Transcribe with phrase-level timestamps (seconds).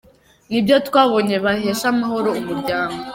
[0.49, 2.97] Ni byo twabonye byahesha amahoro umuryango.